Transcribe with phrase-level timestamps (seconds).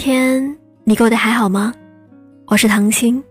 [0.00, 1.74] 天你过得还好吗？
[2.46, 3.22] 我是唐心，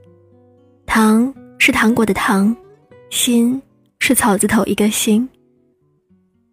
[0.85, 2.55] 糖是糖果的糖，
[3.09, 3.59] 心
[3.97, 5.27] 是草字头一个心。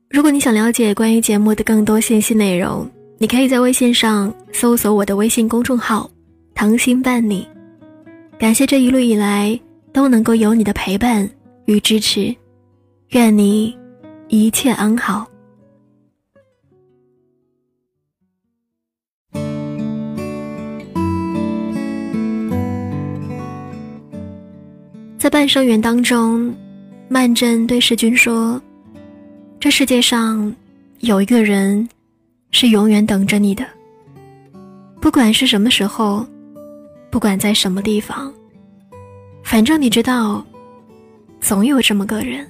[0.08, 6.10] 如果你想了解关于节目的更多信息内容，你可以在微信上搜索我的微信公众号
[6.56, 7.46] “糖心伴你”。
[8.40, 9.60] 感谢这一路以来
[9.92, 11.28] 都能够有你的陪伴
[11.66, 12.34] 与支持，
[13.10, 13.76] 愿你
[14.28, 15.26] 一切安好。
[25.26, 26.54] 在半生缘当中，
[27.08, 28.62] 曼桢对世君说
[29.58, 30.54] ：“这世界上
[31.00, 31.88] 有一个人
[32.52, 33.66] 是永远等着你的，
[35.00, 36.24] 不管是什么时候，
[37.10, 38.32] 不管在什么地方，
[39.42, 40.46] 反正你知道，
[41.40, 42.46] 总有这么个人。”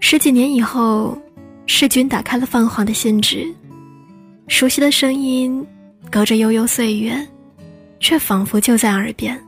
[0.00, 1.18] 十几年以后，
[1.66, 3.46] 世君打开了泛黄的信纸，
[4.48, 5.62] 熟悉的声音
[6.10, 7.14] 隔着悠悠岁月，
[8.00, 9.38] 却仿佛就在耳边。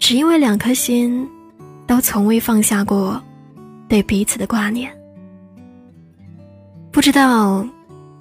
[0.00, 1.28] 只因为两颗心，
[1.86, 3.22] 都从未放下过
[3.86, 4.90] 对彼此的挂念。
[6.90, 7.64] 不知道，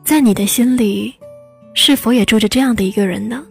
[0.04, 1.16] 在你的心里，
[1.74, 3.44] 是否也住着这样的一个人呢？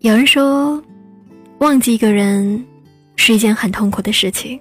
[0.00, 0.82] 有人说，
[1.58, 2.62] 忘记一个人
[3.16, 4.60] 是一件很痛苦的事情，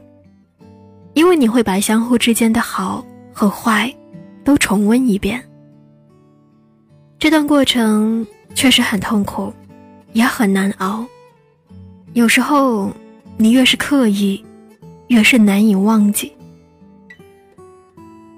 [1.16, 3.94] 因为你会把相互之间的好和坏
[4.46, 5.44] 都重温一遍。
[7.20, 9.52] 这段过程确实很痛苦，
[10.14, 11.04] 也很难熬。
[12.18, 12.92] 有时候，
[13.38, 14.44] 你越是刻意，
[15.10, 16.32] 越是难以忘记。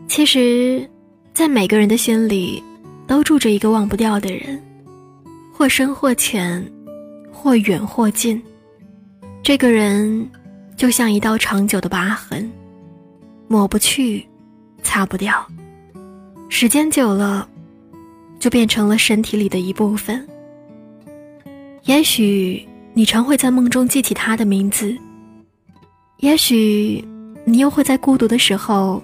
[0.06, 0.86] 其实，
[1.34, 2.62] 在每个人的心里，
[3.08, 4.62] 都住着一个忘不掉的人，
[5.54, 6.62] 或深或浅，
[7.32, 8.44] 或远或近。
[9.42, 10.30] 这个人，
[10.76, 12.52] 就像一道长久的疤痕，
[13.48, 14.28] 抹不去，
[14.84, 15.34] 擦不掉。
[16.50, 17.48] 时间久了，
[18.40, 20.28] 就变成了身体里的一部分。
[21.86, 22.68] 也许。
[23.00, 24.94] 你常会在梦中记起他的名字，
[26.18, 27.02] 也许
[27.46, 29.02] 你又会在孤独的时候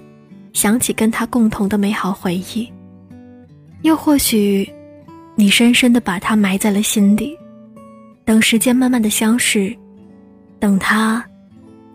[0.52, 2.70] 想起跟他共同的美好回忆，
[3.84, 4.70] 又或许
[5.36, 7.34] 你深深的把他埋在了心底，
[8.26, 9.74] 等时间慢慢的消逝，
[10.60, 11.26] 等他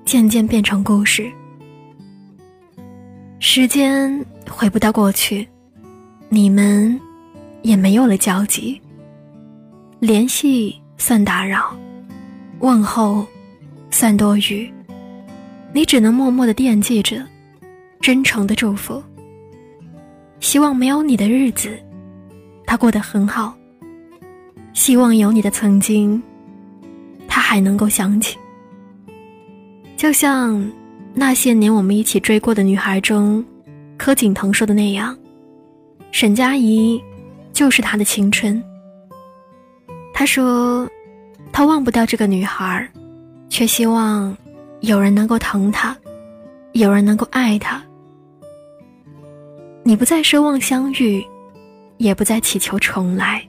[0.06, 1.30] 渐渐变成故事。
[3.40, 5.46] 时间回不到过去，
[6.30, 6.98] 你们
[7.60, 8.80] 也没有了交集，
[9.98, 11.76] 联系算打扰。
[12.60, 13.26] 问候，
[13.90, 14.70] 算多余。
[15.72, 17.26] 你只能默默的惦记着，
[18.00, 19.02] 真诚的祝福。
[20.40, 21.70] 希望没有你的日子，
[22.66, 23.54] 他过得很好。
[24.74, 26.22] 希望有你的曾经，
[27.26, 28.36] 他还能够想起。
[29.96, 30.70] 就像
[31.14, 33.42] 那些年我们一起追过的女孩中，
[33.96, 35.16] 柯景腾说的那样，
[36.12, 37.02] 沈佳宜
[37.54, 38.62] 就是他的青春。
[40.12, 40.86] 他说。
[41.52, 42.88] 他忘不掉这个女孩，
[43.48, 44.36] 却希望
[44.80, 45.96] 有人能够疼她，
[46.72, 47.82] 有人能够爱她。
[49.82, 51.24] 你不再奢望相遇，
[51.96, 53.42] 也不再祈求重来，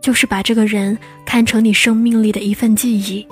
[0.00, 3.26] 就是把这个人看成你生命里的一份记忆，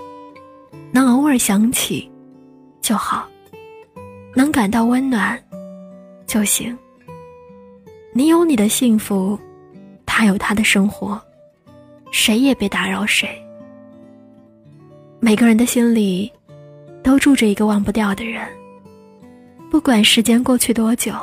[0.92, 2.10] 能偶尔想起
[2.80, 3.26] 就好，
[4.34, 5.42] 能感到温暖
[6.26, 6.76] 就行。
[8.12, 9.38] 你有你的幸福，
[10.06, 11.20] 他有他的生活，
[12.10, 13.41] 谁也别打扰谁。
[15.24, 16.30] 每个人的心里，
[17.00, 18.44] 都住着一个忘不掉的人。
[19.70, 21.14] 不管时间过去多久，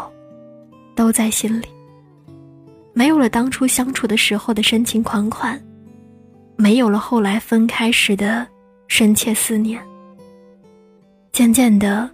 [0.96, 1.66] 都在心里。
[2.94, 5.62] 没有了当初相处的时候的深情款款，
[6.56, 8.48] 没有了后来分开时的
[8.88, 9.82] 深切思念。
[11.34, 12.10] 渐渐的，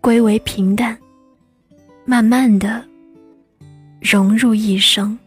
[0.00, 0.96] 归为平淡，
[2.06, 2.82] 慢慢的，
[4.00, 5.18] 融入一生。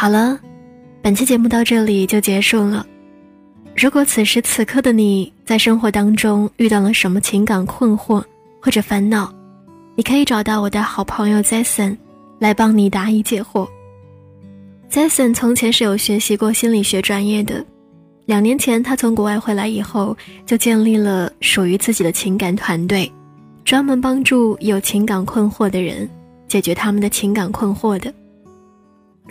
[0.00, 0.40] 好了，
[1.02, 2.86] 本期节目到这里就结束了。
[3.76, 8.24] 如果此时此刻的你在生活当中遇到了什么情感困惑
[8.62, 9.30] 或者烦恼，
[9.94, 11.98] 你可以找到我的好朋友 Jason
[12.38, 13.68] 来帮你答疑解惑。
[14.90, 17.62] Jason 从前是有学习过心理学专业的，
[18.24, 20.16] 两年前他从国外回来以后，
[20.46, 23.12] 就建立了属于自己的情感团队，
[23.66, 26.08] 专门帮助有情感困惑的人
[26.48, 28.10] 解决他们的情感困惑的。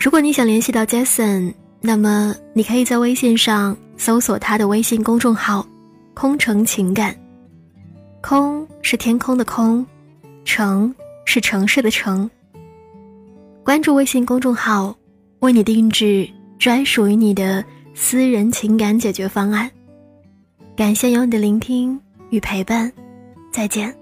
[0.00, 1.52] 如果你想联系到 jason
[1.82, 5.66] 那么你可以在微信上搜索他的微信公众号
[6.14, 7.14] 空城情感
[8.22, 9.86] 空是天空的空
[10.46, 10.94] 城
[11.26, 12.28] 是城市的城。
[13.62, 14.96] 关注微信公众号
[15.40, 17.62] 为你定制专属于你的
[17.94, 19.70] 私人情感解决方案。
[20.76, 21.98] 感谢有你的聆听
[22.30, 22.90] 与陪伴
[23.52, 23.99] 再见。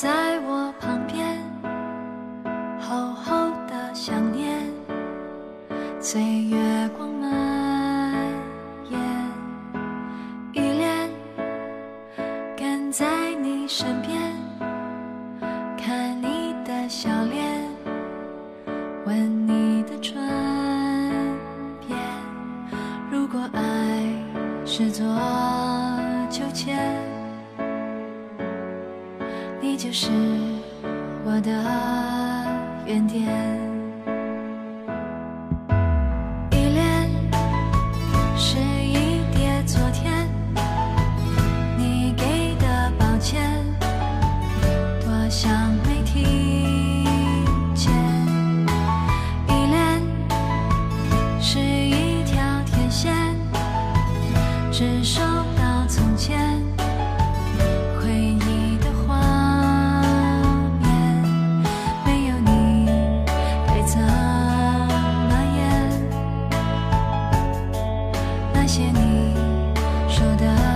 [0.00, 1.42] 在我旁边，
[2.80, 4.62] 厚厚的想念，
[6.00, 7.47] 岁月光满。
[68.68, 69.34] 谢谢你
[70.10, 70.67] 说的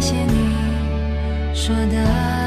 [0.00, 2.39] 谢谢你说的